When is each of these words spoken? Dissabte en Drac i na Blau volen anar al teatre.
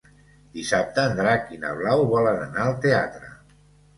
Dissabte 0.53 1.03
en 1.09 1.19
Drac 1.19 1.51
i 1.57 1.59
na 1.65 1.75
Blau 1.81 2.03
volen 2.13 2.41
anar 2.47 2.65
al 2.65 2.75
teatre. 2.87 3.31